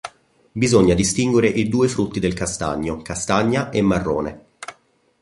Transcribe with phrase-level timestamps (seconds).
[0.53, 4.45] Bisogna distinguere i due frutti del castagno: castagna e marrone.